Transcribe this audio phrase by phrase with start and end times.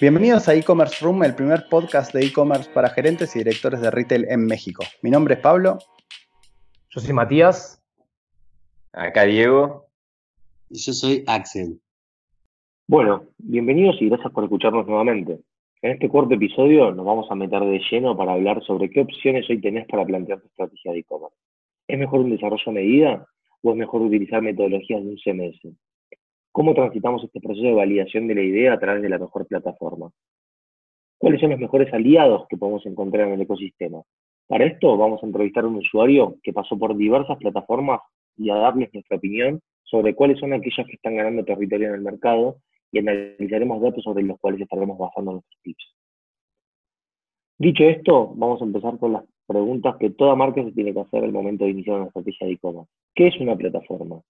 [0.00, 4.24] Bienvenidos a E-Commerce Room, el primer podcast de e-commerce para gerentes y directores de retail
[4.30, 4.82] en México.
[5.02, 5.76] Mi nombre es Pablo.
[6.88, 7.84] Yo soy Matías.
[8.94, 9.88] Acá Diego.
[10.70, 11.80] Y yo soy Axel.
[12.88, 15.40] Bueno, bienvenidos y gracias por escucharnos nuevamente.
[15.82, 19.50] En este cuarto episodio nos vamos a meter de lleno para hablar sobre qué opciones
[19.50, 21.36] hoy tenés para plantear tu estrategia de e-commerce.
[21.86, 23.26] ¿Es mejor un desarrollo a medida
[23.60, 25.76] o es mejor utilizar metodologías de un CMS?
[26.52, 30.10] ¿Cómo transitamos este proceso de validación de la idea a través de la mejor plataforma?
[31.18, 34.02] ¿Cuáles son los mejores aliados que podemos encontrar en el ecosistema?
[34.48, 38.00] Para esto vamos a entrevistar a un usuario que pasó por diversas plataformas
[38.36, 42.00] y a darles nuestra opinión sobre cuáles son aquellas que están ganando territorio en el
[42.00, 42.56] mercado
[42.90, 45.94] y analizaremos datos sobre los cuales estaremos basando nuestros tips.
[47.58, 51.22] Dicho esto, vamos a empezar con las preguntas que toda marca se tiene que hacer
[51.22, 52.90] al momento de iniciar una estrategia de e-commerce.
[53.14, 54.20] ¿Qué es una plataforma?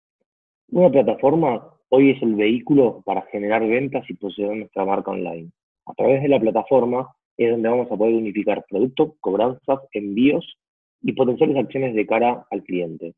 [0.72, 5.50] Una plataforma hoy es el vehículo para generar ventas y posicionar nuestra marca online.
[5.86, 10.56] A través de la plataforma es donde vamos a poder unificar productos, cobranzas, envíos
[11.02, 13.14] y potenciales acciones de cara al cliente.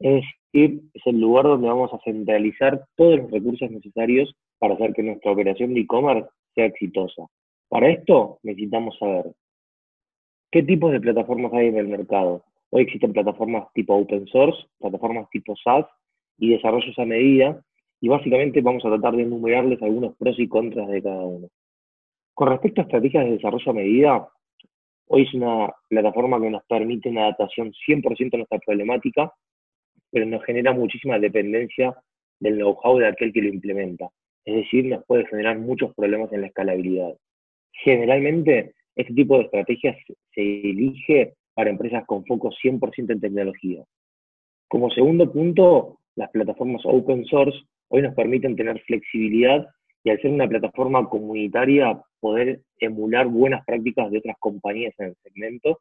[0.00, 5.32] Es el lugar donde vamos a centralizar todos los recursos necesarios para hacer que nuestra
[5.32, 7.26] operación de e-commerce sea exitosa.
[7.68, 9.32] Para esto necesitamos saber
[10.50, 12.44] qué tipos de plataformas hay en el mercado.
[12.70, 15.86] Hoy existen plataformas tipo open source, plataformas tipo SaaS
[16.38, 17.60] y desarrollos a medida
[18.04, 21.48] y básicamente vamos a tratar de enumerarles algunos pros y contras de cada uno.
[22.34, 24.28] Con respecto a estrategias de desarrollo a medida,
[25.06, 29.32] hoy es una plataforma que nos permite una adaptación 100% a nuestra problemática,
[30.10, 31.96] pero nos genera muchísima dependencia
[32.40, 34.10] del know-how de aquel que lo implementa.
[34.44, 37.16] Es decir, nos puede generar muchos problemas en la escalabilidad.
[37.72, 39.96] Generalmente, este tipo de estrategias
[40.34, 43.82] se elige para empresas con foco 100% en tecnología.
[44.68, 49.66] Como segundo punto, las plataformas open source hoy nos permiten tener flexibilidad
[50.02, 55.16] y al ser una plataforma comunitaria poder emular buenas prácticas de otras compañías en el
[55.22, 55.80] segmento.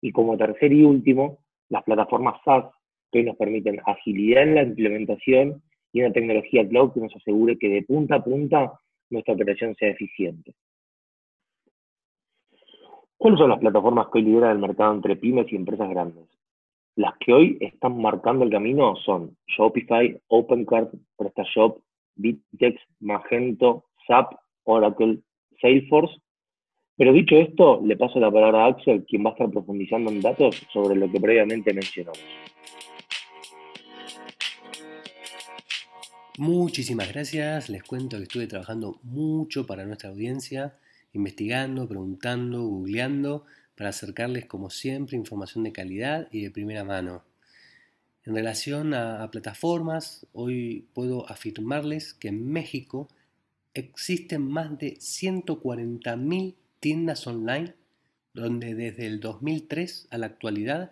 [0.00, 1.38] Y como tercer y último,
[1.68, 2.66] las plataformas SaaS
[3.10, 7.56] que hoy nos permiten agilidad en la implementación y una tecnología cloud que nos asegure
[7.56, 8.72] que de punta a punta
[9.10, 10.54] nuestra operación sea eficiente.
[13.16, 16.24] ¿Cuáles son las plataformas que hoy lideran el mercado entre pymes y empresas grandes?
[16.96, 21.80] Las que hoy están marcando el camino son Shopify, OpenCart, PrestaShop,
[22.14, 25.18] Bittex, Magento, SAP, Oracle,
[25.60, 26.14] Salesforce.
[26.96, 30.20] Pero dicho esto, le paso la palabra a Axel, quien va a estar profundizando en
[30.20, 32.22] datos sobre lo que previamente mencionamos.
[36.38, 37.68] Muchísimas gracias.
[37.70, 40.74] Les cuento que estuve trabajando mucho para nuestra audiencia,
[41.12, 43.44] investigando, preguntando, googleando
[43.76, 47.24] para acercarles, como siempre, información de calidad y de primera mano.
[48.24, 53.08] En relación a, plataformas, hoy puedo afirmarles que en México
[53.74, 57.74] existen más de 140.000 tiendas online
[58.32, 60.90] donde desde el 2003 a la actualidad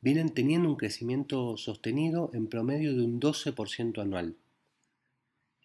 [0.00, 4.36] vienen teniendo un crecimiento sostenido en promedio de un 12% anual.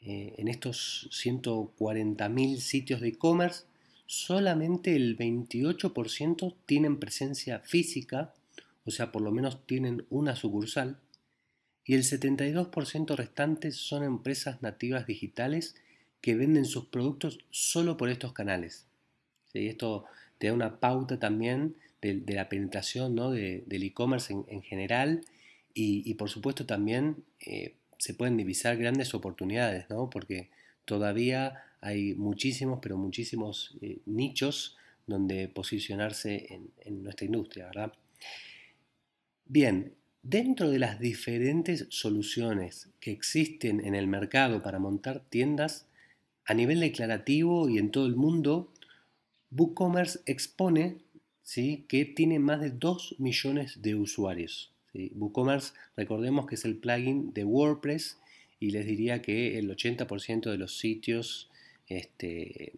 [0.02, 3.66] Eh, en estos 140.000 sitios de e-commerce
[4.12, 8.34] solamente el 28% tienen presencia física,
[8.84, 11.00] o sea, por lo menos tienen una sucursal,
[11.86, 15.76] y el 72% restante son empresas nativas digitales
[16.20, 18.86] que venden sus productos solo por estos canales.
[19.54, 20.04] Esto
[20.40, 25.22] te da una pauta también de, la penetración del e-commerce en, general
[25.74, 30.10] y, por supuesto también eh, se pueden divisar grandes oportunidades, ¿no?
[30.10, 30.50] porque
[30.84, 34.78] todavía hay muchísimos, pero muchísimos eh, nichos
[35.08, 37.94] donde posicionarse en, nuestra industria, ¿verdad?
[39.46, 45.88] Bien, dentro de las diferentes soluciones que existen en el mercado para montar tiendas,
[46.46, 48.72] a nivel declarativo y en todo el mundo,
[49.50, 50.98] BookCommerce expone
[51.42, 51.86] ¿sí?
[51.88, 54.72] que tiene más de 2 millones de usuarios.
[54.94, 58.20] BookCommerce, recordemos que es el plugin de WordPress
[58.60, 61.51] y les diría que el 80% de los sitios
[61.98, 62.74] este,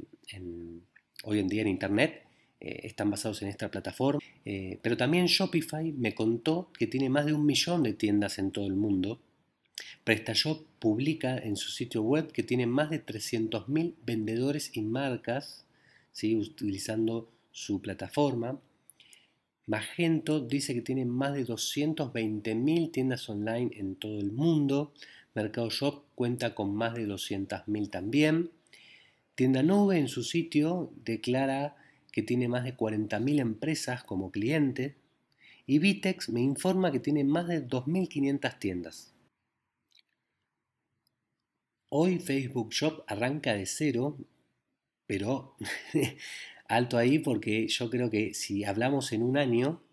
[1.24, 2.24] hoy en día en Internet
[2.60, 4.20] eh, están basados en esta plataforma.
[4.46, 8.52] Eh, pero también Shopify me contó que tiene más de un millón de tiendas en
[8.52, 9.20] todo el mundo.
[10.04, 15.66] PrestaShop publica en su sitio web que tiene más de 300.000 vendedores y marcas
[16.12, 16.36] ¿sí?
[16.36, 18.60] utilizando su plataforma.
[19.66, 24.94] Magento dice que tiene más de 220.000 tiendas online en todo el mundo.
[25.36, 28.52] Mercado Shop cuenta con más de 200.000 también.
[29.36, 31.76] Tienda Nube en su sitio declara
[32.12, 34.96] que tiene más de 40.000 empresas como cliente
[35.66, 39.14] y Vitex me informa que tiene más de 2.500 tiendas.
[41.90, 44.18] Hoy Facebook Shop arranca de cero,
[45.06, 45.56] pero
[46.68, 49.84] alto ahí porque yo creo que si hablamos en un año,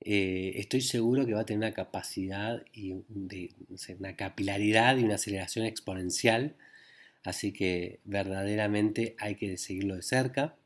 [0.00, 2.92] eh, estoy seguro que va a tener una capacidad y
[3.98, 6.56] una capilaridad y una aceleración exponencial.
[7.24, 10.56] Así que verdaderamente hay que seguirlo de cerca.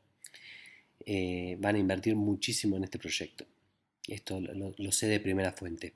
[1.05, 3.45] Eh, van a invertir muchísimo en este proyecto.
[4.07, 5.93] Esto lo, sé de primera fuente.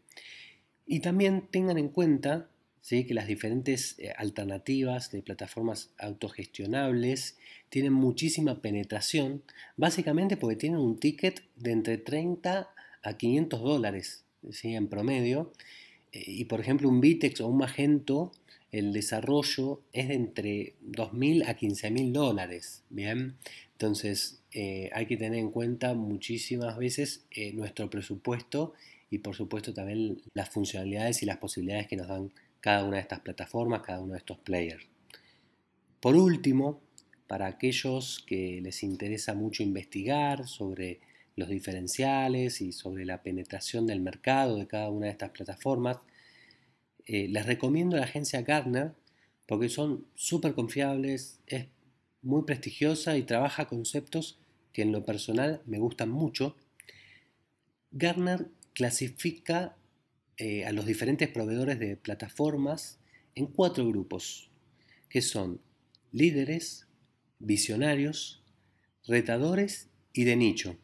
[0.85, 2.50] Y también tengan en cuenta
[2.89, 7.38] que las diferentes eh, alternativas de plataformas autogestionables
[7.69, 9.44] tienen muchísima penetración,
[9.77, 12.67] básicamente porque tienen un ticket de entre 30
[13.03, 14.73] a 500 dólares ¿sí?
[14.73, 15.53] en promedio.
[16.11, 18.31] Eh, y por ejemplo un Vitex o un Magento,
[18.71, 22.83] el desarrollo es de entre 2.000 a 15.000 dólares.
[22.89, 23.36] Bien,
[23.74, 28.74] entonces eh, hay que tener en cuenta muchísimas veces eh, nuestro presupuesto
[29.10, 32.31] y por supuesto también las funcionalidades y las posibilidades que nos dan
[32.62, 34.86] cada una de estas plataformas, cada uno de estos players.
[36.00, 36.81] Por último,
[37.27, 41.00] para aquellos que les interesa mucho investigar sobre
[41.36, 45.98] los diferenciales y sobre la penetración del mercado de cada una de estas plataformas.
[47.11, 48.94] Eh, les recomiendo la agencia Gartner
[49.47, 51.65] porque son súper confiables, es
[52.21, 54.38] muy prestigiosa y trabaja conceptos
[54.73, 56.56] que en lo personal me gustan mucho.
[57.89, 59.75] Gartner clasifica
[60.38, 63.00] eh, a los diferentes proveedores de plataformas
[63.33, 64.51] en cuatro grupos,
[65.09, 65.61] que son
[66.11, 66.85] líderes,
[67.39, 68.44] visionarios,
[69.07, 70.77] retadores y de nicho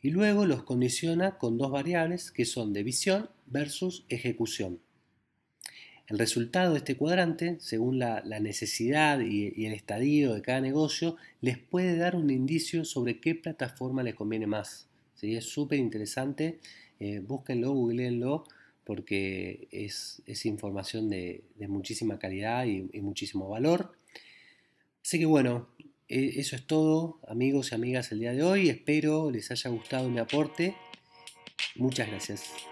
[0.00, 4.80] y luego los condiciona con dos variables que son de visión versus ejecución.
[6.08, 11.58] El resultado de este cuadrante, según la, necesidad y, el estadio de cada negocio, les
[11.58, 14.88] puede dar un indicio sobre qué plataforma les conviene más.
[15.20, 16.60] Es súper interesante,
[16.98, 18.44] eh, búsquenlo, googleenlo,
[18.84, 23.92] porque es, información de, muchísima calidad y, y muchísimo valor.
[25.04, 25.68] Así que bueno,
[26.08, 28.70] e, eso es todo, amigos y amigas, el día de hoy.
[28.70, 30.74] Espero les haya gustado mi aporte.
[31.76, 32.67] Muchas gracias.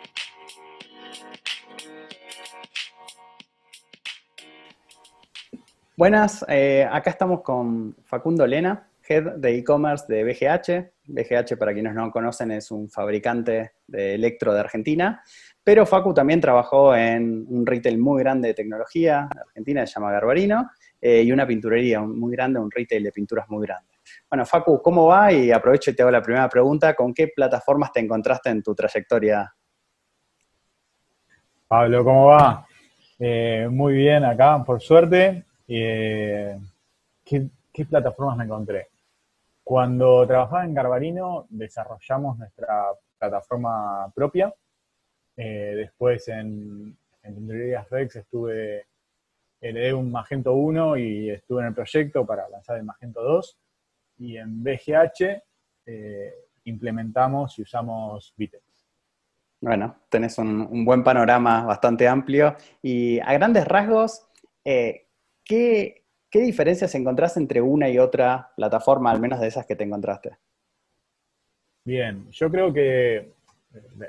[5.98, 10.92] Buenas, eh, acá estamos con Facundo Lena, Head de e-commerce de BGH.
[11.06, 15.22] BGH, para quienes no conocen, es un fabricante de electro de Argentina.
[15.64, 20.12] Pero Facu también trabajó en un retail muy grande de tecnología de Argentina, se llama
[20.12, 20.70] Garbarino,
[21.00, 23.94] eh, y una pinturería muy grande, un retail de pinturas muy grande.
[24.28, 25.32] Bueno, Facu, ¿cómo va?
[25.32, 26.94] Y aprovecho y te hago la primera pregunta.
[26.94, 29.50] ¿Con qué plataformas te encontraste en tu trayectoria?
[31.66, 32.66] Pablo, ¿cómo va?
[33.18, 35.45] Eh, muy bien acá, por suerte.
[35.68, 36.58] Eh,
[37.24, 38.88] ¿qué, plataformas me encontré?
[39.64, 42.86] Cuando trabajaba en Garbarino, desarrollamos nuestra
[43.18, 44.54] plataforma propia.
[45.36, 48.86] después en, en Rex estuve
[49.60, 53.58] heredé un Magento 1 y estuve en el proyecto para lanzar el Magento 2.
[54.18, 55.42] Y en BGH
[55.86, 56.34] eh,
[56.64, 58.64] implementamos y usamos Vitex.
[59.60, 62.56] Bueno, tenés un, buen panorama bastante amplio.
[62.82, 64.28] Y a grandes rasgos,
[64.64, 65.05] eh,
[65.46, 69.84] ¿qué, ¿qué diferencias encontrás entre una y otra plataforma, al menos de esas que te
[69.84, 70.36] encontraste?
[71.84, 73.32] Bien, yo creo que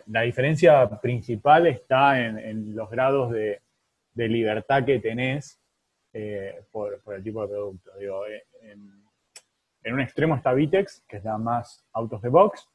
[0.07, 3.61] la diferencia principal está en los grados de,
[4.15, 5.59] libertad que tenés
[6.11, 7.91] eh, por, el tipo de producto.
[7.99, 12.67] Digo, eh, en, un extremo está Vitex, que es la más out of the box,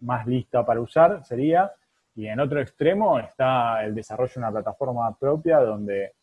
[0.00, 1.72] más lista para usar sería,
[2.16, 6.14] y en otro extremo está el desarrollo de una plataforma propia donde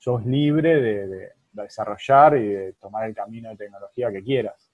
[0.00, 4.72] sos libre de, desarrollar y de tomar el camino de tecnología que quieras.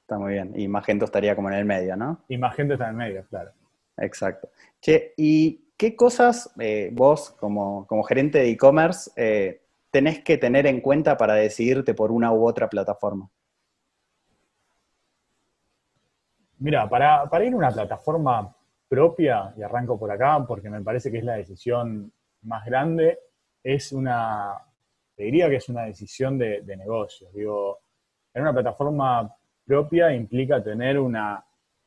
[0.00, 0.52] Está muy bien.
[0.56, 2.24] Y Magento estaría como en el medio, ¿no?
[2.28, 3.52] Y Magento está en el medio, claro.
[3.96, 4.50] Exacto.
[4.80, 10.80] Che, y ¿qué cosas eh, vos como, gerente de e-commerce eh, tenés que tener en
[10.80, 13.30] cuenta para decidirte por una u otra plataforma?
[16.58, 18.52] Mira, para, ir a una plataforma
[18.88, 23.18] propia, y arranco por acá porque me parece que es la decisión más grande,
[23.62, 24.54] es una,
[25.14, 27.32] te diría que es una decisión de, de negocios.
[27.32, 27.80] Digo,
[28.32, 29.34] en una plataforma
[29.64, 31.44] propia implica tener una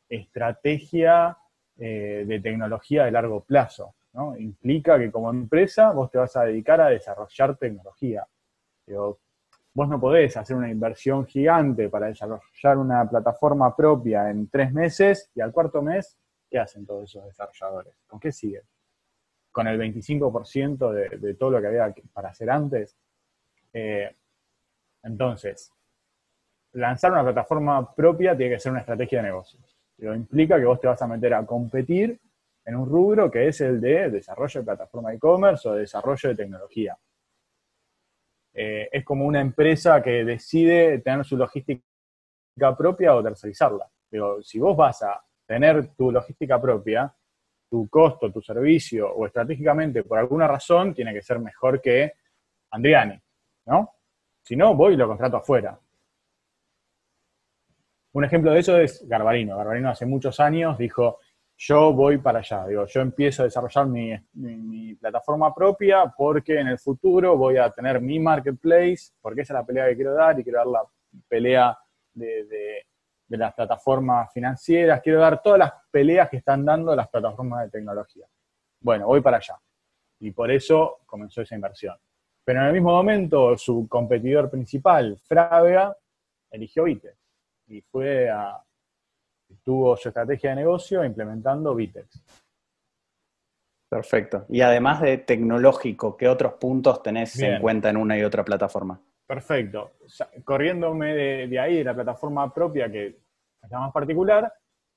[0.08, 1.38] estrategia
[1.78, 3.96] eh, de tecnología de largo plazo.
[4.14, 4.38] ¿no?
[4.38, 8.28] Implica que como empresa vos te vas a dedicar a desarrollar tecnología.
[9.74, 15.32] vos no podés hacer una inversión gigante para desarrollar una plataforma propia en tres meses
[15.34, 16.18] y al cuarto mes,
[16.50, 17.96] ¿qué hacen todos esos desarrolladores?
[18.06, 18.64] ¿Con qué siguen?
[19.52, 22.98] ¿Con el 25% de, todo lo que había para hacer antes?
[23.74, 24.16] Eh,
[25.04, 25.72] entonces,
[26.74, 29.78] lanzar una plataforma propia tiene que ser una estrategia de negocios.
[29.98, 32.20] Pero implica que vos te vas a meter a competir
[32.66, 36.98] en un rubro que es el de desarrollo de plataforma e-commerce o desarrollo de tecnología.
[38.54, 41.82] eh, es como una empresa que decide tener su logística
[42.78, 43.90] propia o tercerizarla.
[44.10, 47.14] Digo, si vos vas a tener tu logística propia,
[47.72, 52.12] tu costo, tu servicio o estratégicamente por alguna razón tiene que ser mejor que
[52.70, 53.18] Andriani,
[53.68, 53.94] ¿no?
[54.42, 55.80] Si no, voy y lo contrato afuera.
[58.12, 59.56] Un ejemplo de eso es Garbarino.
[59.56, 61.20] Garbarino hace muchos años dijo,
[61.56, 66.78] yo voy para allá, digo, yo empiezo a desarrollar mi, plataforma propia porque en el
[66.78, 70.44] futuro voy a tener mi marketplace, porque esa es la pelea que quiero dar y
[70.44, 70.84] quiero dar la
[71.30, 71.78] pelea
[72.14, 72.84] de,
[73.38, 78.26] las plataformas financieras, quiero dar todas las peleas que están dando las plataformas de tecnología.
[78.80, 79.60] Bueno, voy para allá.
[80.20, 81.96] Y por eso comenzó esa inversión.
[82.44, 85.96] Pero en el mismo momento, su competidor principal, Frávega,
[86.50, 87.16] eligió Vite
[87.68, 88.62] y fue a,
[89.64, 92.22] tuvo su estrategia de negocio implementando Vitex.
[93.90, 94.46] Perfecto.
[94.50, 99.02] Y además de tecnológico, ¿qué otros puntos tenés en cuenta en una y otra plataforma?
[99.28, 99.94] Perfecto.
[100.44, 103.20] corriéndome de, ahí, de la plataforma propia, que
[103.70, 104.52] la más particular,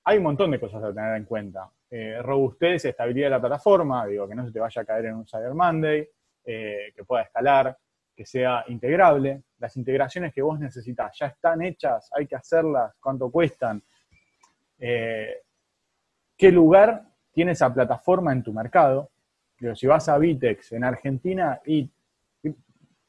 [0.04, 1.71] hay un montón de cosas a tener en cuenta.
[1.90, 5.16] Eh, robustez, estabilidad de la plataforma, digo, que no se te vaya a caer en
[5.16, 6.09] un Cyber Monday,
[6.44, 7.76] eh, que pueda escalar,
[8.14, 9.44] que sea integrable.
[9.59, 13.83] Las integraciones que vos necesitas ya están hechas, hay que hacerlas, cuánto cuestan.
[14.78, 15.42] Eh,
[16.37, 19.11] ¿Qué lugar tiene esa plataforma en tu mercado?
[19.75, 21.90] si vas a Vitex en Argentina y,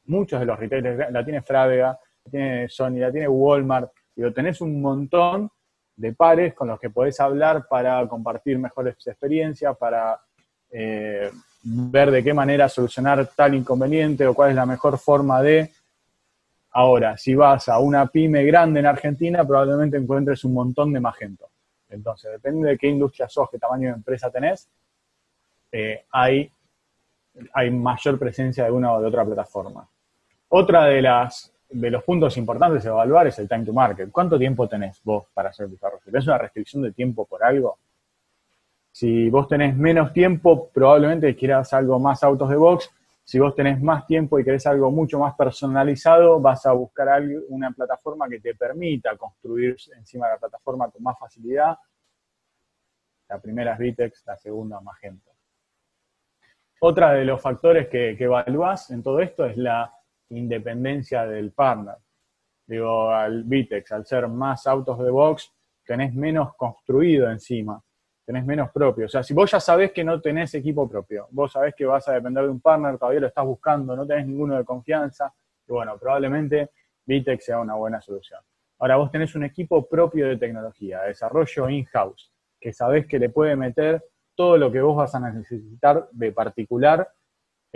[0.04, 4.60] muchos de los retailers, la tiene Frávega, la tiene Sony, la tiene Walmart, digo, tenés
[4.60, 5.50] un montón
[5.94, 10.20] de pares con los que podés hablar para compartir mejores experiencias, para
[10.70, 11.30] eh,
[11.62, 15.70] ver de qué manera solucionar tal inconveniente o cuál es la mejor forma de.
[16.72, 21.48] Ahora, si vas a una pyme grande en Argentina, probablemente encuentres un montón de Magento.
[21.88, 24.68] Entonces, depende de qué industria sos, qué tamaño de empresa tenés,
[25.72, 26.50] eh, hay,
[27.54, 29.88] hay mayor presencia de una o de otra plataforma.
[30.48, 34.10] Otra de las de los puntos importantes de evaluar es el time to market.
[34.10, 36.02] ¿Cuánto tiempo tenés vos para hacer desarrollo?
[36.04, 37.78] ¿Tenés una restricción de tiempo por algo?
[38.92, 42.90] Si vos tenés menos tiempo, probablemente quieras algo más autos de box.
[43.24, 47.72] Si vos tenés más tiempo y querés algo mucho más personalizado, vas a buscar una
[47.72, 51.76] plataforma que te permita construir encima de la plataforma con más facilidad.
[53.28, 55.32] La primera es Vitex, la segunda Magento.
[56.80, 59.92] Otra de los factores que, que evaluás en todo esto es la
[60.30, 61.96] independencia del partner.
[62.66, 65.52] Digo, al Vitex, al ser más autos de box,
[65.84, 67.82] tenés menos construido encima
[68.26, 69.06] tenés menos propio.
[69.06, 72.06] O sea, si vos ya sabés que no tenés equipo propio, vos sabés que vas
[72.08, 75.32] a depender de un partner, todavía lo estás buscando, no tenés ninguno de confianza,
[75.66, 76.70] y bueno, probablemente
[77.06, 78.40] Vitex sea una buena solución.
[78.80, 83.30] Ahora vos tenés un equipo propio de tecnología, de desarrollo in-house, que sabés que le
[83.30, 84.04] puede meter
[84.34, 87.08] todo lo que vos vas a necesitar de particular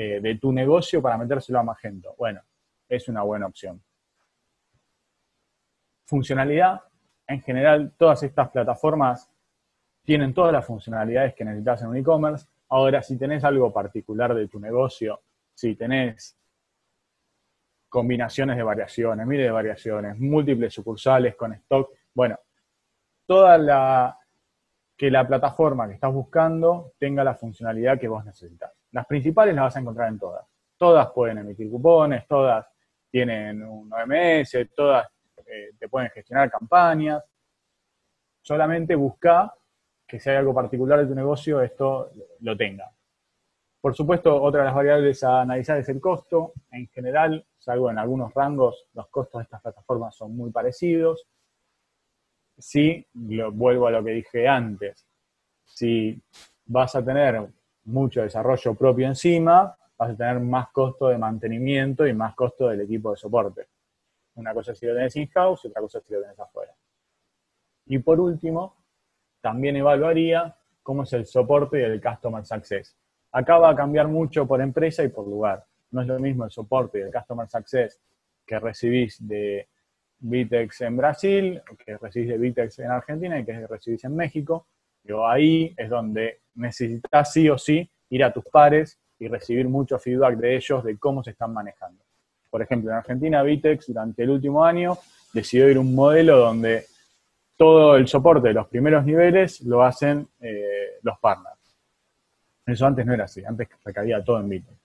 [0.03, 2.15] eh, de tu negocio para metérselo a Magento.
[2.17, 2.41] Bueno,
[2.89, 3.83] es una buena opción.
[6.07, 6.81] Funcionalidad,
[7.27, 9.31] en general, todas estas plataformas
[10.03, 12.47] tienen todas las funcionalidades que necesitas en un e-commerce.
[12.71, 15.21] Ahora, si tenés algo particular de tu negocio,
[15.53, 16.35] si tenés
[17.91, 22.39] combinaciones de variaciones, miles de variaciones, múltiples sucursales con stock, bueno,
[23.27, 24.19] toda la
[24.97, 28.80] que la plataforma que estás buscando tenga la funcionalidad que vos necesitas.
[28.93, 30.47] Las principales las vas a encontrar en todas.
[30.77, 32.67] Todas pueden emitir cupones, todas
[33.11, 35.09] tienen un OMS, todas
[35.47, 37.23] eh, te pueden gestionar campañas.
[38.41, 39.53] Solamente busca
[40.07, 42.91] que si hay algo particular de tu negocio, esto lo tenga.
[43.81, 46.53] Por supuesto, otra de las variables a analizar es el costo.
[46.71, 51.27] En general, salvo en algunos rangos, los costos de estas plataformas son muy parecidos.
[52.59, 55.07] Si, vuelvo a lo que dije antes,
[55.65, 56.21] si
[56.67, 57.49] vas a tener
[57.91, 62.81] mucho desarrollo propio encima, vas a tener más costo de mantenimiento y más costo del
[62.83, 63.69] equipo de soporte.
[64.35, 66.73] Una cosa es si lo tenés in-house y otra cosa es si lo tenés afuera.
[67.87, 68.77] Y por último,
[69.41, 72.97] también evaluaría cómo es el soporte y el Customer Success.
[73.33, 75.65] Acá va a cambiar mucho por empresa y por lugar.
[75.91, 78.01] No es lo mismo el soporte y el Customer Success
[78.47, 79.69] que recibís de
[80.19, 84.67] Vitex en Brasil, que recibís de Vitex en Argentina y que recibís en México.
[85.03, 89.99] Pero ahí es donde necesitas sí o sí ir a tus pares y recibir mucho
[89.99, 92.03] feedback de ellos de cómo se están manejando.
[92.51, 94.99] Por ejemplo, en Argentina, Vitex durante el último año
[95.33, 96.87] decidió ir un modelo donde
[97.57, 101.57] todo el soporte de los primeros niveles lo hacen eh, los partners.
[102.67, 104.79] Eso antes no era así, antes recaía todo en Bitcoin.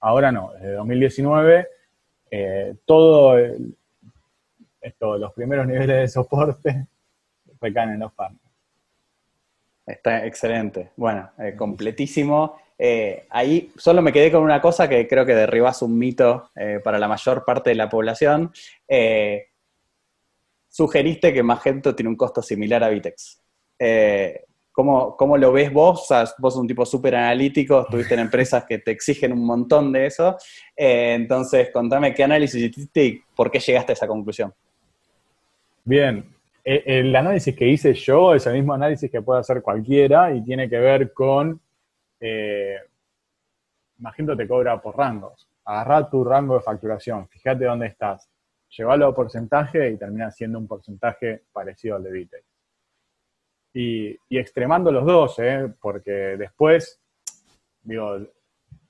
[0.00, 1.68] Ahora no, desde 2019
[2.30, 3.36] eh, todo
[5.18, 6.86] los primeros niveles de soporte
[7.60, 8.51] recaen en los partners.
[9.86, 10.90] Está excelente.
[10.96, 12.56] Bueno, eh, completísimo.
[12.78, 16.80] Eh, ahí solo me quedé con una cosa que creo que derribas un mito eh,
[16.82, 18.52] para la mayor parte de la población.
[20.68, 23.40] sugeriste que Magento tiene un costo similar a Vitex.
[24.70, 26.06] ¿cómo, ¿cómo, lo ves vos?
[26.38, 30.06] vos sos un tipo súper analítico, estuviste en empresas que te exigen un montón de
[30.06, 30.36] eso.
[30.76, 34.54] entonces, contame qué análisis hiciste y por qué llegaste a esa conclusión.
[35.84, 36.24] Bien,
[36.64, 40.68] el análisis que hice yo es el mismo análisis que puede hacer cualquiera y tiene
[40.68, 41.60] que ver con
[42.20, 42.76] eh,
[43.98, 45.48] Magento te cobra por rangos.
[45.64, 48.28] Agarrá tu rango de facturación, fíjate dónde estás,
[48.68, 52.44] llévalo a porcentaje y termina siendo un porcentaje parecido al de Vitex.
[53.74, 55.72] Y, extremando los dos, ¿eh?
[55.80, 57.00] porque después,
[57.82, 58.18] digo,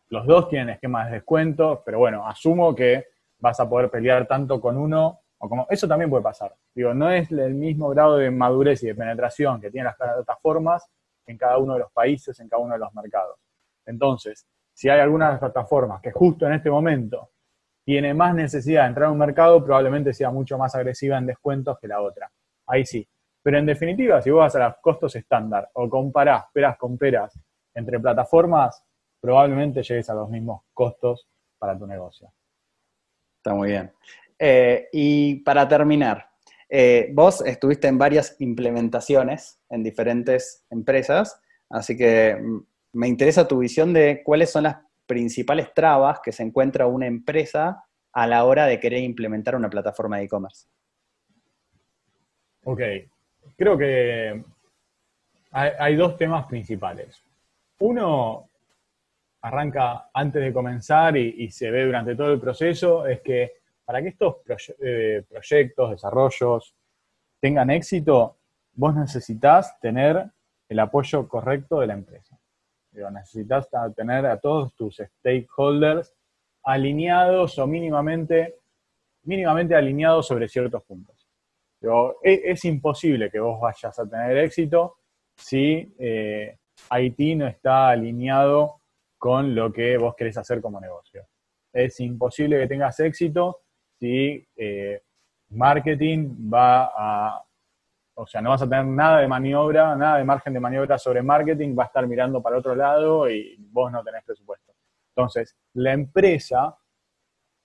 [0.09, 3.07] los dos tienen esquemas de descuento, pero bueno, asumo que
[3.39, 6.55] vas a poder pelear tanto con uno o como, eso también puede pasar.
[6.73, 10.89] Digo, no es el mismo grado de madurez y de penetración que tienen las plataformas
[11.27, 13.39] en cada uno de los países, en cada uno de los mercados.
[13.85, 17.31] Entonces, si hay algunas plataformas que justo en este momento
[17.85, 21.77] tiene más necesidad de entrar a un mercado, probablemente sea mucho más agresiva en descuentos
[21.81, 22.31] que la otra.
[22.69, 23.09] Ahí sí.
[23.43, 27.37] Pero en definitiva, si vos vas a los costos estándar o comparás peras con peras
[27.75, 28.85] entre plataformas,
[29.21, 31.27] probablemente llegues a los mismos costos
[31.59, 32.33] para tu negocio.
[33.39, 33.93] Está muy bien.
[34.45, 36.29] Eh, y para terminar,
[36.69, 43.59] eh, vos estuviste en varias implementaciones en diferentes empresas, así que mm, me interesa tu
[43.59, 48.67] visión de cuáles son las principales trabas que se encuentra una empresa a la hora
[48.67, 50.67] de querer implementar una plataforma de e-commerce.
[52.65, 52.81] Ok,
[53.57, 54.43] creo que
[55.53, 57.23] hay, dos temas principales.
[57.79, 58.49] Uno
[59.41, 63.62] arranca antes de comenzar y se ve durante todo el proceso, es que
[63.93, 64.37] para que estos
[64.81, 66.75] eh, proyectos, desarrollos
[67.39, 68.39] tengan éxito,
[68.73, 70.31] vos necesitas tener
[70.67, 72.39] el apoyo correcto de la empresa.
[73.13, 76.15] necesitas tener a todos tus stakeholders
[76.63, 78.61] alineados o mínimamente,
[79.25, 81.29] mínimamente alineados sobre ciertos puntos.
[82.23, 84.97] E, es, imposible que vos vayas a tener éxito
[85.37, 86.57] si eh,
[86.99, 88.81] IT no está alineado
[89.19, 91.27] con lo que vos querés hacer como negocio.
[91.75, 93.62] Es imposible que tengas éxito
[94.03, 95.01] si eh,
[95.51, 97.45] marketing va a,
[98.15, 101.23] o sea, no vas a tener nada de maniobra, nada de margen de maniobra sobre
[101.23, 104.75] marketing, va a estar mirando para otro lado y vos no tenés presupuesto.
[105.15, 106.77] Entonces, la empresa,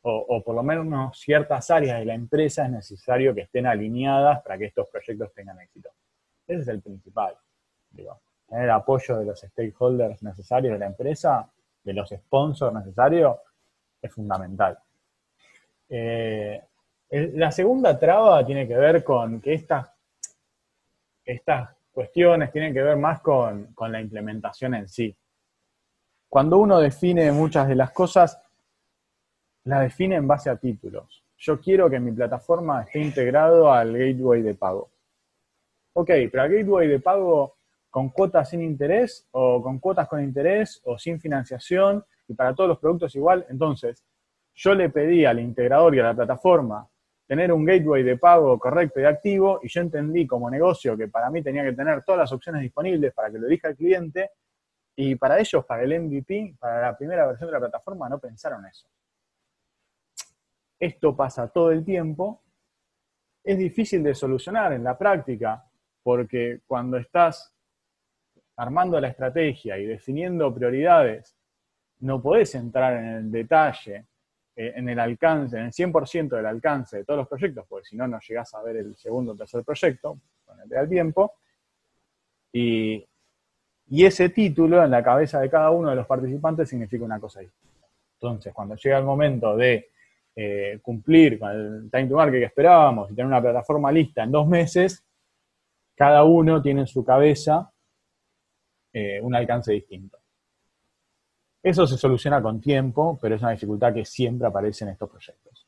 [0.03, 4.59] o, por lo menos ciertas áreas de la empresa, es necesario que estén alineadas para
[4.59, 5.89] que estos proyectos tengan éxito.
[6.45, 7.35] Ese es el principal.
[7.89, 11.49] Digo, tener apoyo de los stakeholders necesarios de la empresa,
[11.83, 13.37] de los sponsors necesarios,
[13.99, 14.77] es fundamental.
[15.89, 16.61] Eh,
[17.09, 19.89] la segunda traba tiene que ver con que estas,
[21.91, 25.15] cuestiones tienen que ver más con, la implementación en sí.
[26.29, 28.39] Cuando uno define muchas de las cosas,
[29.63, 31.23] la define en base a títulos.
[31.37, 34.89] Yo quiero que mi plataforma esté integrado al gateway de pago.
[35.93, 37.57] Ok, pero al gateway de pago
[37.89, 42.67] con cuotas sin interés o con cuotas con interés o sin financiación y para todos
[42.67, 43.45] los productos igual.
[43.49, 44.03] Entonces,
[44.57, 46.87] yo le pedí al integrador y a la plataforma
[47.27, 51.29] tener un gateway de pago correcto y activo y yo entendí como negocio que para
[51.29, 54.31] mí tenía que tener todas las opciones disponibles para que lo elija el cliente
[54.95, 58.65] y para ellos, para el MVP, para la primera versión de la plataforma, no pensaron
[58.65, 58.87] eso.
[60.79, 62.41] Esto pasa todo el tiempo.
[63.43, 65.63] Es difícil de solucionar en la práctica
[66.01, 67.53] porque cuando estás
[68.55, 71.37] armando la estrategia y definiendo prioridades,
[71.99, 74.07] no podés entrar en el detalle
[74.59, 77.95] eh, en el alcance, en el 100% del alcance de todos los proyectos, porque si
[77.95, 81.35] no, no llegás a ver el segundo o tercer proyecto, ponete al tiempo,
[82.51, 83.05] y,
[83.89, 87.87] ese título en la cabeza de cada uno de los participantes significa una cosa distinta.
[88.13, 89.91] Entonces, cuando llega el momento de
[90.35, 94.31] eh, cumplir con el time to market que esperábamos y tener una plataforma lista en
[94.31, 95.05] dos meses,
[95.95, 97.71] cada uno tiene en su cabeza
[98.91, 100.17] eh, un alcance distinto.
[101.67, 105.67] Eso se soluciona con tiempo, pero es una dificultad que siempre aparece en estos proyectos.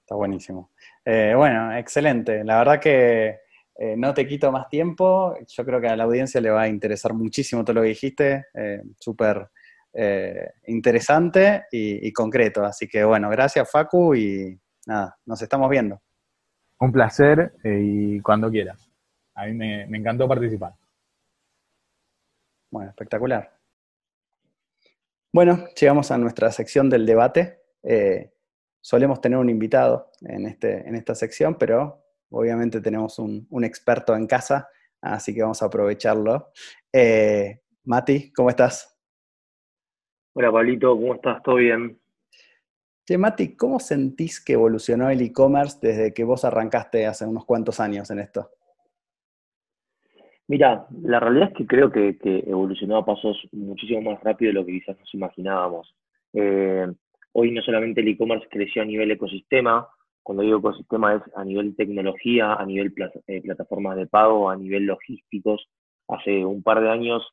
[0.00, 0.70] Está buenísimo.
[1.04, 2.42] Eh, bueno, excelente.
[2.42, 3.40] La verdad que
[3.76, 5.36] eh, no te quito más tiempo.
[5.46, 8.46] Yo creo que a la audiencia le va a interesar muchísimo todo lo que dijiste.
[8.54, 9.50] Eh, súper
[10.68, 12.64] interesante y, concreto.
[12.64, 16.00] Así que bueno, gracias Facu y nada, nos estamos viendo.
[16.80, 18.88] Un placer y cuando quieras.
[19.34, 20.72] A mí me encantó participar.
[22.70, 23.57] Bueno, espectacular.
[25.30, 27.60] Bueno, llegamos a nuestra sección del debate.
[27.82, 28.32] Eh,
[28.80, 34.26] solemos tener un invitado en, este, en esta sección, pero obviamente tenemos un, experto en
[34.26, 34.68] casa,
[35.02, 36.50] así que vamos a aprovecharlo.
[36.90, 38.98] Eh, Mati, ¿cómo estás?
[40.34, 41.42] Hola Pablito, ¿cómo estás?
[41.42, 42.00] ¿Todo bien?
[43.06, 47.80] Che, Mati, ¿cómo sentís que evolucionó el e-commerce desde que vos arrancaste hace unos cuantos
[47.80, 48.50] años en esto?
[50.48, 54.64] Mira, la realidad es que creo que, evolucionó a pasos muchísimo más rápido de lo
[54.66, 55.94] que quizás nos imaginábamos.
[56.32, 56.86] Eh,
[57.32, 59.86] hoy no solamente el e-commerce creció a nivel ecosistema,
[60.22, 62.92] cuando digo ecosistema es a nivel tecnología, a nivel
[63.26, 65.68] eh, plataformas de pago, a nivel logísticos.
[66.08, 67.26] Hace un par de años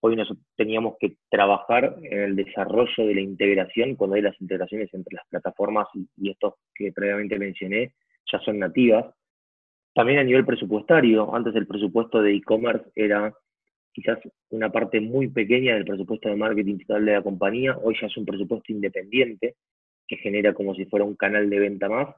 [0.00, 4.92] hoy nos teníamos que trabajar en el desarrollo de la integración, cuando hay las integraciones
[4.94, 7.92] entre las plataformas y, estos que previamente mencioné
[8.30, 9.06] ya son nativas.
[9.96, 13.32] También a nivel presupuestario, antes el presupuesto de e-commerce era
[13.92, 14.18] quizás
[14.50, 18.16] una parte muy pequeña del presupuesto de marketing total de la compañía, hoy ya es
[18.18, 19.56] un presupuesto independiente
[20.06, 22.14] que genera como si fuera un canal de venta más.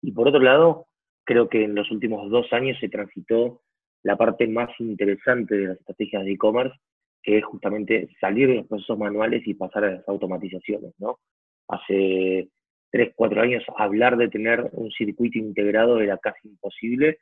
[0.00, 0.86] Y por otro lado,
[1.24, 3.60] creo que en los últimos dos años se transitó
[4.02, 6.74] la parte más interesante de las estrategias de e-commerce,
[7.22, 11.18] que es justamente salir de los procesos manuales y pasar a las automatizaciones, ¿no?
[11.68, 12.48] Hace
[12.90, 17.18] tres, cuatro años hablar de tener un circuito integrado era casi imposible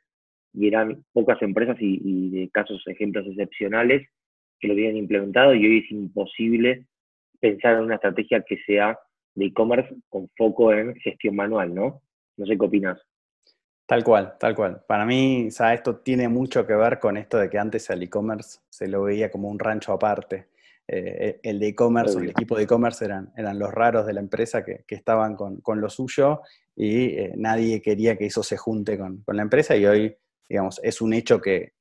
[0.53, 4.07] y eran pocas empresas y, de casos, ejemplos excepcionales
[4.59, 6.85] que lo habían implementado y hoy es imposible
[7.39, 8.97] pensar en una estrategia que sea
[9.35, 12.01] de e-commerce con foco en gestión manual, ¿no?
[12.35, 12.99] No sé qué opinas.
[13.85, 14.83] Tal cual, tal cual.
[14.87, 18.87] Para mí, esto tiene mucho que ver con esto de que antes el e-commerce se
[18.87, 20.47] lo veía como un rancho aparte.
[20.91, 24.63] Eh, el de e-commerce, el equipo de e-commerce eran, eran los raros de la empresa
[24.65, 26.41] que, estaban con, lo suyo
[26.75, 30.17] y eh, nadie quería que eso se junte con, la empresa y hoy,
[30.49, 31.73] digamos, es un hecho que,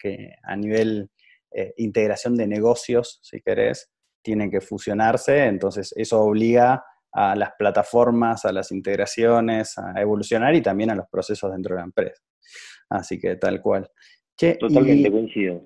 [0.42, 1.08] a nivel
[1.50, 3.90] eh, integración de negocios, si querés,
[4.20, 10.60] tienen que fusionarse, entonces eso obliga a las plataformas, a las integraciones, a evolucionar y
[10.60, 12.22] también a los procesos dentro de la empresa.
[12.90, 13.90] Así que tal cual.
[14.60, 15.64] Totalmente coincido.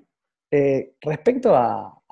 [1.01, 2.02] Respecto a,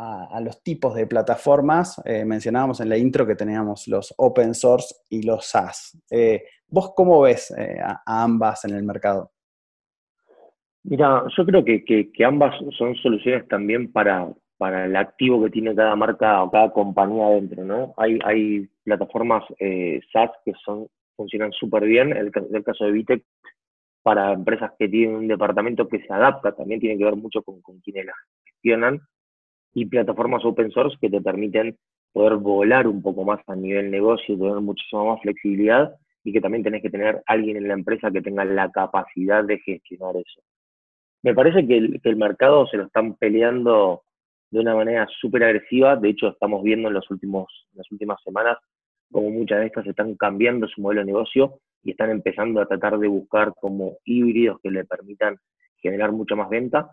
[0.42, 5.24] los tipos de plataformas, eh, mencionábamos en la intro que teníamos los open source y
[5.24, 5.98] los SaaS.
[6.10, 9.32] Eh, ¿Vos cómo ves a, ambas en el mercado?
[10.84, 15.76] Mira, yo creo que, que, ambas son soluciones también para, para el activo que tiene
[15.76, 17.94] cada marca o cada compañía dentro, ¿no?
[17.98, 23.24] Hay, hay plataformas eh, SaaS que son, funcionan súper bien, el, el caso de Vitec,
[24.04, 27.62] para empresas que tienen un departamento que se adapta, también tiene que ver mucho con,
[27.62, 29.02] con quienes las gestionan,
[29.74, 31.78] y plataformas open source que te permiten
[32.12, 36.64] poder volar un poco más a nivel negocio, tener muchísima más flexibilidad y que también
[36.64, 40.42] tenés que tener alguien en la empresa que tenga la capacidad de gestionar eso.
[41.24, 44.04] Me parece que el, que el mercado se lo están peleando
[44.52, 45.96] de una manera súper agresiva.
[45.96, 48.58] De hecho, estamos viendo en, los últimos, las últimas semanas
[49.12, 52.98] como muchas de estas están cambiando su modelo de negocio y están empezando a tratar
[52.98, 55.38] de buscar como híbridos que le permitan
[55.78, 56.92] generar mucha más venta.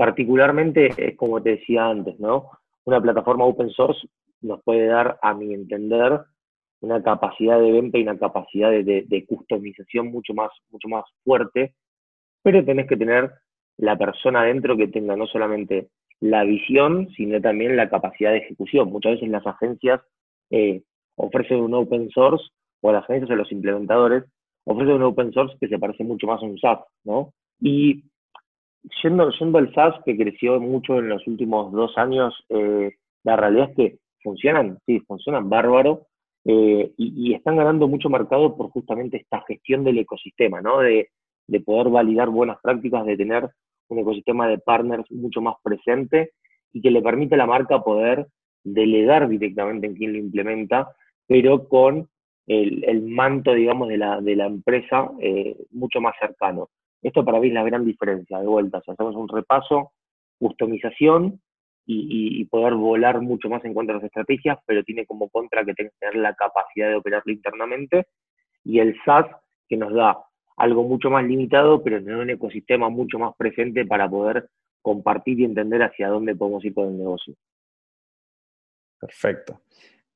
[0.00, 2.48] Particularmente, es como te decía antes, ¿no?
[2.84, 4.08] Una plataforma open source
[4.40, 6.20] nos puede dar, a mi entender,
[6.80, 11.74] una capacidad de venta y una capacidad de customización mucho más, mucho más fuerte,
[12.42, 13.30] pero tenés que tener
[13.76, 18.90] la persona adentro que tenga no solamente la visión, sino también la capacidad de ejecución.
[18.90, 20.00] Muchas veces las agencias
[20.48, 20.82] eh,
[21.16, 22.46] ofrecen un open source,
[22.80, 24.24] o las agencias o los implementadores
[24.64, 27.34] ofrecen un open source que se parece mucho más a un SaaS, ¿no?
[27.60, 28.04] Y
[29.02, 32.92] yendo, yendo al SaaS, que creció mucho en los últimos dos años, eh,
[33.24, 36.06] la realidad es que funcionan, sí, funcionan bárbaro,
[36.44, 40.78] eh, y, están ganando mucho mercado por justamente esta gestión del ecosistema, ¿no?
[40.78, 41.10] De,
[41.46, 43.50] de poder validar buenas prácticas, de tener
[43.88, 46.32] un ecosistema de partners mucho más presente
[46.72, 48.26] y que le permite a la marca poder
[48.64, 50.94] delegar directamente en quien lo implementa,
[51.26, 52.08] pero con
[52.46, 56.68] el, manto, digamos, de la, de la empresa eh, mucho más cercano.
[57.02, 59.92] Esto para mí es la gran diferencia, de vuelta, si hacemos un repaso,
[60.38, 61.40] customización
[61.86, 65.74] y, poder volar mucho más en cuanto a las estrategias, pero tiene como contra que
[65.74, 68.06] tener la capacidad de operarlo internamente,
[68.64, 69.26] y el SaaS
[69.68, 70.18] que nos da
[70.56, 74.48] algo mucho más limitado, pero en un ecosistema mucho más presente para poder
[74.82, 77.34] compartir y entender hacia dónde podemos ir con el negocio.
[79.00, 79.62] Perfecto.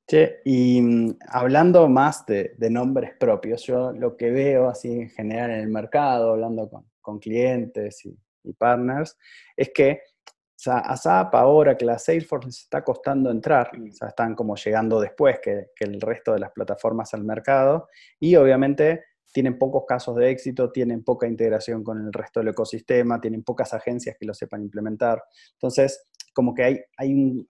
[0.07, 5.49] Che, y mm, hablando más de, nombres propios, yo lo que veo así en general
[5.51, 6.69] en el mercado, hablando
[7.01, 8.17] con, clientes y,
[8.53, 9.17] partners,
[9.55, 10.01] es que
[10.67, 14.99] a SAP, ahora que la Salesforce les está costando entrar, o sea, están como llegando
[14.99, 17.87] después que, que el resto de las plataformas al mercado,
[18.19, 19.03] y obviamente
[19.35, 23.73] tienen pocos casos de éxito, tienen poca integración con el resto del ecosistema, tienen pocas
[23.73, 25.21] agencias que lo sepan implementar.
[25.53, 27.45] Entonces, como que hay, hay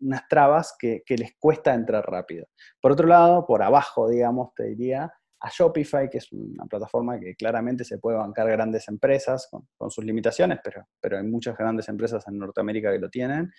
[0.00, 2.46] unas trabas que, les cuesta entrar rápido.
[2.80, 7.34] Por otro lado, por abajo, digamos, te diría, a Shopify, que es una plataforma que
[7.34, 12.26] claramente se puede bancar grandes empresas con, sus limitaciones, pero, pero hay muchas grandes empresas
[12.28, 13.50] en Norteamérica que lo tienen.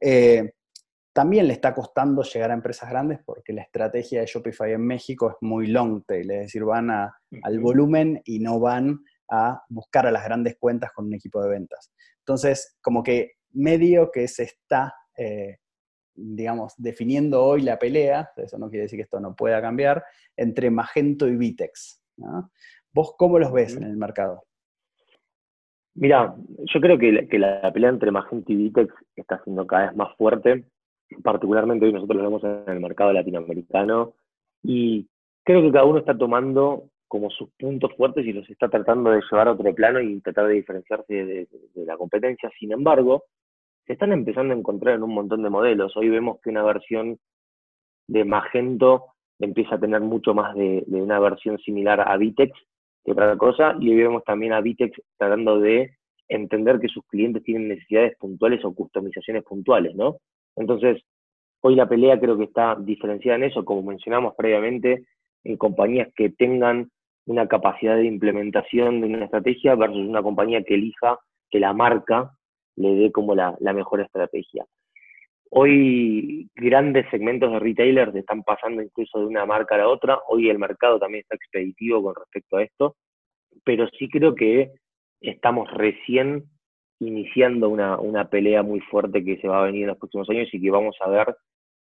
[0.00, 0.52] Eh,
[1.12, 5.30] también le está costando llegar a empresas grandes porque la estrategia de Shopify en México
[5.30, 10.10] es muy long tail, es decir, van al volumen y no van a buscar a
[10.10, 11.90] las grandes cuentas con un equipo de ventas.
[12.18, 15.56] Entonces, como que medio que se está, eh,
[16.16, 20.04] digamos, definiendo hoy la pelea, eso no quiere decir que esto no pueda cambiar,
[20.36, 22.02] entre Magento y Vitex.
[22.92, 24.44] ¿Vos cómo los ves en el mercado?
[25.94, 26.34] Mira,
[26.72, 30.64] yo creo que la, pelea entre Magento y Vitex está siendo cada vez más fuerte,
[31.22, 34.14] particularmente hoy nosotros lo vemos en el mercado latinoamericano,
[34.62, 35.08] y
[35.44, 39.22] creo que cada uno está tomando como sus puntos fuertes y los está tratando de
[39.30, 41.48] llevar a otro plano y tratar de diferenciarse de,
[41.86, 42.50] la competencia.
[42.58, 43.24] Sin embargo,
[43.86, 45.96] se están empezando a encontrar en un montón de modelos.
[45.96, 47.18] Hoy vemos que una versión
[48.08, 49.06] de Magento
[49.38, 52.52] empieza a tener mucho más de, una versión similar a Vitex
[53.04, 55.96] que otra cosa, y hoy vemos también a Vitex tratando de
[56.28, 60.16] entender que sus clientes tienen necesidades puntuales o customizaciones puntuales, ¿no?
[60.56, 61.00] Entonces,
[61.60, 65.06] hoy la pelea creo que está diferenciada en eso, como mencionamos previamente,
[65.44, 66.90] en compañías que tengan
[67.26, 72.32] una capacidad de implementación de una estrategia versus una compañía que elija que la marca
[72.76, 74.64] le dé como la, mejor estrategia.
[75.50, 80.18] Hoy grandes segmentos de retailers están pasando incluso de una marca a la otra.
[80.28, 82.96] Hoy el mercado también está expeditivo con respecto a esto,
[83.64, 84.72] pero sí creo que
[85.20, 86.44] estamos recién
[86.98, 90.48] iniciando una, una pelea muy fuerte que se va a venir en los próximos años
[90.52, 91.36] y que vamos a ver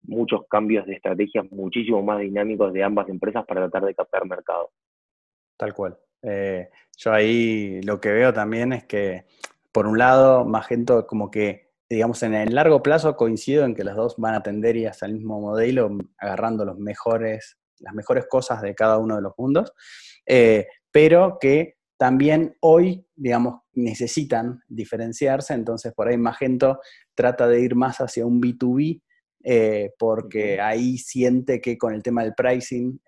[0.03, 4.71] muchos cambios de estrategias muchísimo más dinámicos de ambas empresas para tratar de captar mercado.
[5.57, 5.99] Tal cual.
[6.23, 9.25] Eh, yo ahí lo que veo también es que,
[9.73, 13.97] por un lado, Magento como que, digamos, en el largo plazo coincido en que los
[13.97, 18.63] dos van a tender y hacia el mismo modelo, agarrando los mejores, las mejores cosas
[18.63, 19.73] de cada uno de los mundos,
[20.27, 26.81] eh, pero que también hoy, digamos, necesitan diferenciarse, entonces por ahí Magento
[27.15, 29.03] trata de ir más hacia un B2B,
[29.43, 33.01] eh, porque ahí siente que con el tema del pricing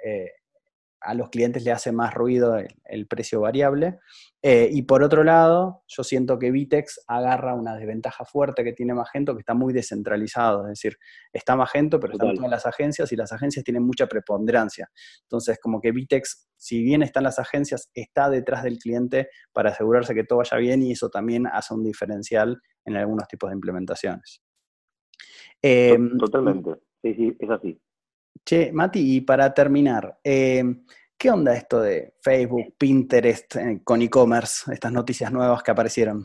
[1.05, 3.99] a los clientes le hace más ruido el, precio variable.
[4.43, 8.95] Eh, y por otro lado, yo siento que Vitex agarra una desventaja fuerte que tiene
[8.95, 10.65] Magento, que está muy descentralizado.
[10.65, 10.99] Es decir,
[11.33, 14.91] está Magento, pero están todas las agencias y las agencias tienen mucha preponderancia.
[15.23, 20.15] Entonces, como que Vitex, si bien están las agencias, está detrás del cliente para asegurarse
[20.15, 24.43] que todo vaya bien y eso también hace un diferencial en algunos tipos de implementaciones.
[25.62, 27.81] Em, totalmente, sí, sí, es así.
[28.44, 30.64] Che, Mati, y para terminar, eh,
[31.16, 36.24] ¿qué onda esto de Facebook, Pinterest eh, con e-commerce, estas noticias nuevas que aparecieron?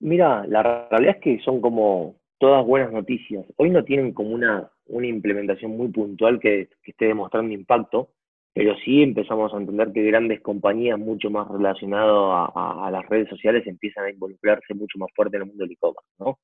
[0.00, 3.44] Mira, la realidad es que son como todas buenas noticias.
[3.56, 8.10] Hoy no tienen como una, una implementación muy puntual que, esté demostrando impacto,
[8.52, 13.28] pero sí empezamos a entender que grandes compañías mucho más relacionadas a, a, las redes
[13.28, 16.38] sociales empiezan a involucrarse mucho más fuerte en el mundo del e-commerce, ¿no?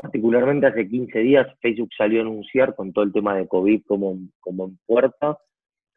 [0.00, 4.18] Particularmente hace 15 días Facebook salió a anunciar con todo el tema de COVID como,
[4.40, 5.38] como en puerta,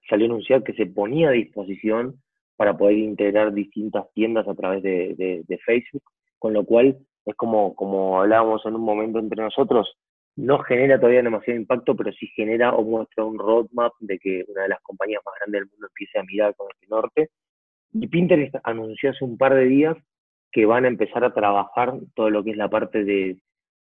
[0.10, 2.16] salió a anunciar que se ponía a disposición
[2.56, 6.04] para poder integrar distintas tiendas a través de, Facebook,
[6.38, 9.94] con lo cual es como, como hablábamos en un momento entre nosotros,
[10.38, 14.64] no genera todavía demasiado impacto, pero sí genera o muestra un roadmap de que una
[14.64, 17.30] de las compañías más grandes del mundo empiece a mirar con este norte.
[17.94, 19.98] Y Pinterest anunció hace un par de días
[20.52, 23.38] que van a empezar a trabajar todo lo que es la parte de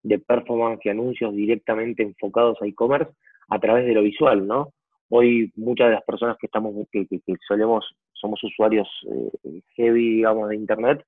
[0.05, 3.12] de performance y anuncios directamente enfocados a e-commerce
[3.49, 4.73] a través de lo visual, ¿no?
[5.09, 7.07] Hoy muchas de las personas que estamos, que,
[7.49, 11.05] solemos, somos usuarios eh, heavy, digamos, de Internet,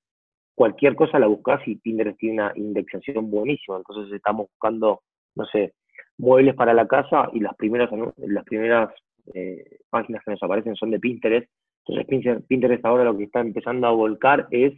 [0.54, 3.76] cualquier cosa la buscas y Pinterest tiene una indexación buenísima.
[3.76, 5.02] Entonces estamos buscando,
[5.34, 5.74] no sé,
[6.18, 8.90] muebles para la casa y las primeras, las primeras
[9.34, 11.48] eh, páginas que nos aparecen son de Pinterest.
[11.86, 14.72] Entonces Pinterest ahora lo que está empezando a volcar es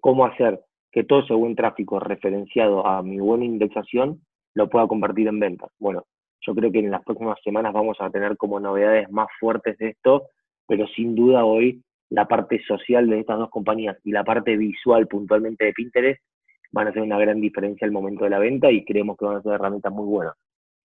[0.00, 0.60] cómo hacer
[0.94, 4.20] que todo ese buen tráfico referenciado a mi buena indexación
[4.54, 5.68] lo pueda convertir en ventas.
[5.80, 6.04] Bueno,
[6.40, 9.88] yo creo que en las próximas semanas vamos a tener como novedades más fuertes de
[9.88, 10.28] esto,
[10.68, 15.08] pero sin duda hoy la parte social de estas dos compañías y la parte visual
[15.08, 16.22] puntualmente de Pinterest
[16.70, 19.38] van a ser una gran diferencia al momento de la venta y creemos que van
[19.38, 20.34] a ser herramientas muy buenas.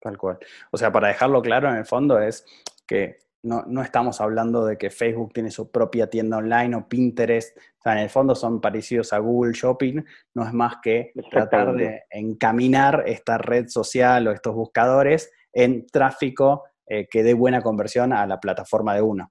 [0.01, 0.37] Tal cual.
[0.71, 2.45] O sea, para dejarlo claro, en el fondo es
[2.87, 7.57] que no, estamos hablando de que Facebook tiene su propia tienda online o Pinterest.
[7.59, 10.03] O sea, en el fondo son parecidos a Google Shopping.
[10.35, 16.65] No es más que tratar de encaminar esta red social o estos buscadores en tráfico
[16.87, 19.31] eh, que dé buena conversión a la plataforma de uno.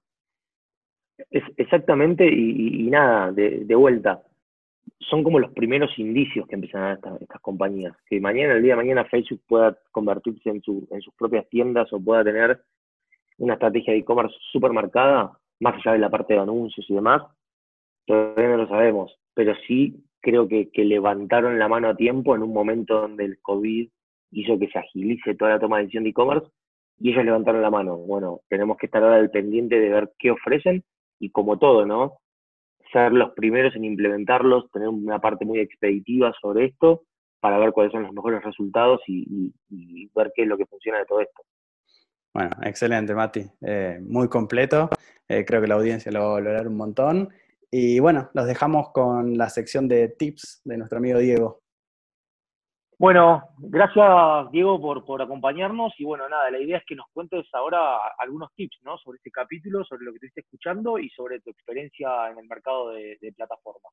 [1.56, 4.22] exactamente, y, nada, de, vuelta.
[5.00, 7.96] Son como los primeros indicios que empiezan a dar estas, estas, compañías.
[8.06, 11.92] Que mañana, el día de mañana, Facebook pueda convertirse en, su, en sus propias tiendas
[11.92, 12.62] o pueda tener
[13.38, 17.22] una estrategia de e-commerce súper marcada, más allá de la parte de anuncios y demás,
[18.06, 22.52] todavía no lo sabemos, pero sí creo que, levantaron la mano a tiempo en un
[22.52, 23.88] momento donde el COVID
[24.32, 26.48] hizo que se agilice toda la toma de decisión de e-commerce
[26.98, 27.96] y ellos levantaron la mano.
[27.98, 30.82] Bueno, tenemos que estar ahora al pendiente de ver qué ofrecen
[31.18, 32.18] y como todo, ¿no?
[32.92, 37.02] Ser los primeros en implementarlos, tener una parte muy expeditiva sobre esto
[37.40, 39.52] para ver cuáles son los mejores resultados y,
[40.14, 41.42] ver qué es lo que funciona de todo esto.
[42.34, 43.48] Bueno, excelente, Mati.
[43.60, 44.90] Eh, muy completo.
[45.28, 47.28] Eh, creo que la audiencia lo va a valorar un montón.
[47.70, 51.60] Y bueno, los dejamos con la sección de tips de nuestro amigo Diego.
[52.98, 57.44] Bueno, gracias Diego por, por acompañarnos y bueno, nada, la idea es que nos cuentes
[57.52, 58.96] ahora algunos tips, ¿no?
[58.98, 62.90] Sobre este capítulo, sobre lo que estuviste escuchando y sobre tu experiencia en el mercado
[62.90, 63.92] de, plataformas.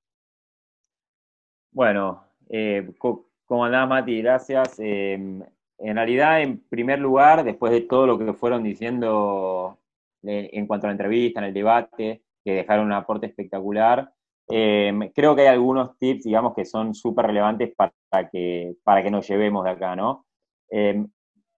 [1.71, 4.21] Bueno, eh, como andás Mati?
[4.21, 4.79] Gracias.
[4.79, 5.41] Em,
[5.83, 9.77] en realidad, en primer lugar, después de todo lo que fueron diciendo
[10.23, 14.11] eh, en cuanto a la entrevista, en el debate, que dejaron un aporte espectacular,
[14.53, 19.09] Em, creo que hay algunos tips, digamos, que son súper relevantes para que, para que
[19.09, 20.25] nos llevemos de acá, ¿no?
[20.69, 21.09] Em,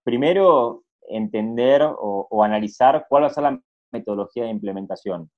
[0.04, 3.60] primero, entender o, analizar cuál va a ser la
[3.92, 5.28] metodología de implementación.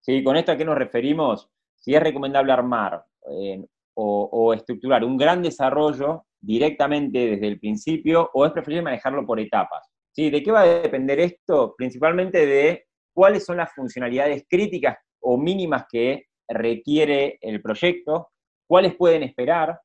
[0.00, 0.24] ¿Sí?
[0.24, 1.50] Con esto a qué nos referimos?
[1.76, 8.30] Si es recomendable armar eh, o, o, estructurar un gran desarrollo directamente desde el principio
[8.34, 9.88] o es preferible manejarlo por etapas.
[10.14, 10.28] ¿Sí?
[10.28, 11.74] ¿De qué va a depender esto?
[11.76, 18.30] Principalmente de cuáles son las funcionalidades críticas o mínimas que requiere el proyecto,
[18.68, 19.80] cuáles pueden esperar,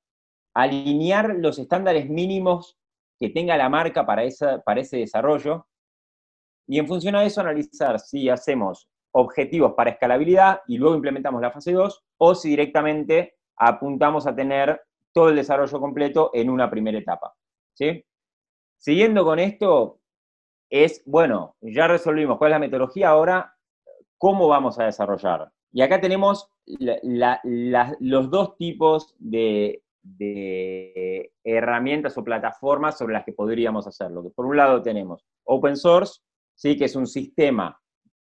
[0.53, 2.77] alinear los estándares mínimos
[3.19, 4.23] que tenga la marca para,
[4.65, 5.67] para ese desarrollo
[6.67, 11.51] y en función a eso analizar si hacemos objetivos para escalabilidad y luego implementamos la
[11.51, 14.79] fase 2 o si directamente apuntamos a tener
[15.17, 17.33] todo el desarrollo completo en una primera etapa.
[17.73, 18.05] ¿sí?
[18.77, 19.99] Siguiendo con esto,
[20.69, 23.57] es, bueno, ya resolvimos cuál es la metodología, ahora,
[24.19, 25.51] ¿cómo vamos a desarrollar?
[25.71, 29.81] Y acá tenemos los dos tipos de,
[31.43, 34.31] herramientas o plataformas sobre las que podríamos hacerlo.
[34.35, 36.21] Por un lado tenemos open source,
[36.53, 36.77] ¿sí?
[36.77, 37.81] que es un sistema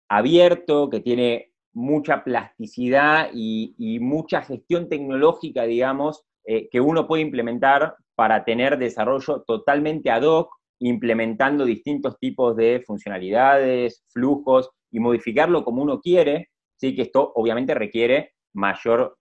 [0.09, 7.95] abierto, que tiene mucha plasticidad y, mucha gestión tecnológica, digamos, eh, que uno puede implementar
[8.15, 15.81] para tener desarrollo totalmente ad hoc, implementando distintos tipos de funcionalidades, flujos y modificarlo como
[15.83, 16.95] uno quiere, ¿sí?
[16.95, 19.17] que esto obviamente requiere mayor,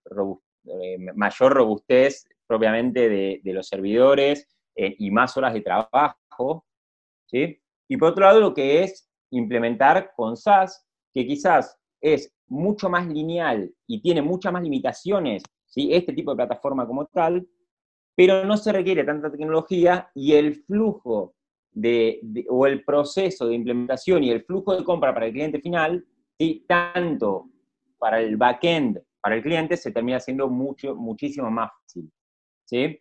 [0.64, 6.64] eh, mayor robustez propiamente de, los servidores eh, y más horas de trabajo.
[7.26, 7.60] ¿sí?
[7.88, 13.06] Y por otro lado, lo que es implementar con SaaS, que quizás es mucho más
[13.06, 15.88] lineal y tiene muchas más limitaciones, ¿sí?
[15.94, 17.48] este tipo de plataforma como tal,
[18.14, 21.34] pero no se requiere tanta tecnología y el flujo
[21.72, 26.04] de, o el proceso de implementación y el flujo de compra para el cliente final
[26.38, 26.64] ¿sí?
[26.68, 27.48] tanto
[27.98, 32.10] para el backend, para el cliente, se termina siendo mucho, muchísimo más fácil.
[32.64, 33.00] ¿sí?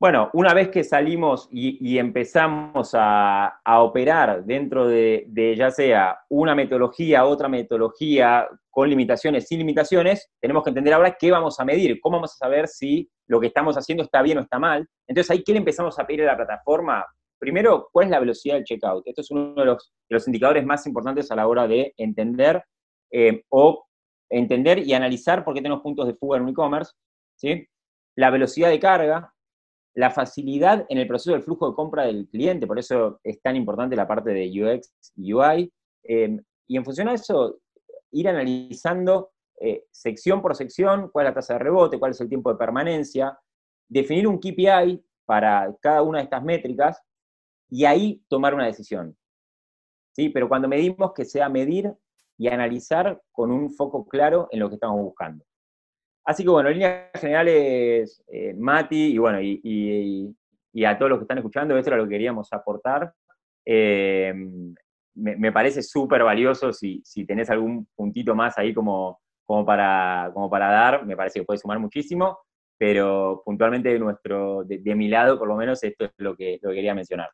[0.00, 7.24] Bueno, una vez que salimos y, empezamos a, operar dentro de, ya sea una metodología,
[7.24, 12.16] otra metodología, con limitaciones, sin limitaciones, tenemos que entender ahora qué vamos a medir, cómo
[12.16, 14.86] vamos a saber si lo que estamos haciendo está bien o está mal.
[15.06, 17.06] Entonces, ahí, ¿qué le empezamos a pedir a la plataforma?
[17.38, 19.06] Primero, ¿cuál es la velocidad del checkout?
[19.06, 22.62] Esto es uno de los, indicadores más importantes a la hora de entender
[23.12, 23.86] eh, o
[24.28, 26.92] entender y analizar por qué tenemos puntos de fuga en un e-commerce,
[27.36, 27.66] ¿sí?
[28.16, 29.34] la velocidad de carga,
[29.94, 33.56] la facilidad en el proceso del flujo de compra del cliente, por eso es tan
[33.56, 37.60] importante la parte de UX y UI, eh, y en función a eso,
[38.10, 39.30] ir analizando
[39.60, 42.58] eh, sección por sección cuál es la tasa de rebote, cuál es el tiempo de
[42.58, 43.38] permanencia,
[43.88, 47.00] definir un KPI para cada una de estas métricas
[47.70, 49.16] y ahí tomar una decisión.
[50.12, 50.28] ¿Sí?
[50.28, 51.92] Pero cuando medimos, que sea medir
[52.36, 55.44] y analizar con un foco claro en lo que estamos buscando.
[56.24, 60.34] Así que bueno, en líneas generales, eh, Mati, y bueno, y,
[60.84, 63.12] a todos los que están escuchando, esto era lo que queríamos aportar.
[63.64, 64.34] Eh,
[65.14, 70.50] me, parece súper valioso si, si, tenés algún puntito más ahí como, como, para, como
[70.50, 72.40] para dar, me parece que puede sumar muchísimo,
[72.76, 76.70] pero puntualmente de, nuestro, de, mi lado, por lo menos, esto es lo que, lo
[76.70, 77.30] que quería mencionar.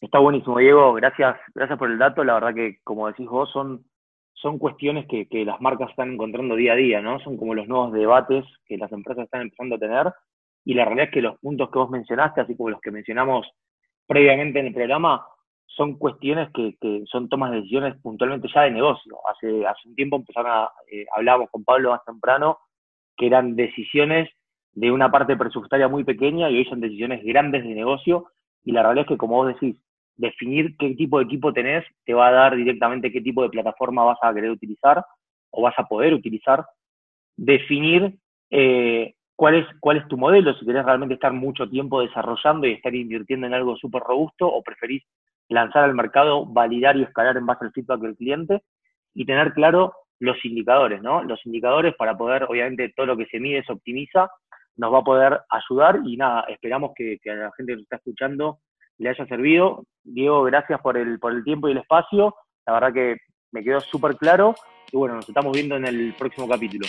[0.00, 0.94] Está buenísimo, Diego.
[0.94, 2.22] Gracias, gracias por el dato.
[2.22, 3.84] La verdad que, como decís vos, son,
[4.36, 7.18] son cuestiones que, que, las marcas están encontrando día a día, ¿no?
[7.20, 10.12] Son como los nuevos debates que las empresas están empezando a tener.
[10.64, 13.46] Y la realidad es que los puntos que vos mencionaste, así como los que mencionamos
[14.06, 15.26] previamente en el programa,
[15.66, 19.16] son cuestiones que, que son tomas de decisiones puntualmente ya de negocio.
[19.28, 22.58] Hace, hace un tiempo empezaron a, eh, hablábamos con Pablo más temprano,
[23.16, 24.28] que eran decisiones
[24.72, 28.26] de una parte presupuestaria muy pequeña y hoy son decisiones grandes de negocio.
[28.64, 29.76] Y la realidad es que, como vos decís,
[30.16, 34.04] definir qué tipo de equipo tenés te va a dar directamente qué tipo de plataforma
[34.04, 35.04] vas a querer utilizar
[35.50, 36.64] o vas a poder utilizar.
[37.36, 38.18] Definir
[38.50, 42.72] eh, cuál, es, cuál es tu modelo, si querés realmente estar mucho tiempo desarrollando y
[42.72, 45.02] estar invirtiendo en algo súper robusto o preferís
[45.48, 48.62] lanzar al mercado, validar y escalar en base al feedback del cliente
[49.14, 51.22] y tener claro los indicadores, ¿no?
[51.22, 54.30] Los indicadores para poder, obviamente, todo lo que se mide se optimiza,
[54.76, 57.82] nos va a poder ayudar y nada, esperamos que, que a la gente que nos
[57.82, 58.58] está escuchando
[58.98, 59.84] le haya servido.
[60.02, 62.34] Diego, gracias por el, por el tiempo y el espacio.
[62.66, 63.16] La verdad que
[63.52, 64.54] me quedó súper claro.
[64.92, 66.86] Y bueno, nos estamos viendo en el próximo capítulo.